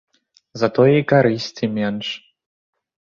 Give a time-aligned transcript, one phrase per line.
[0.61, 2.07] Затое і карысці менш.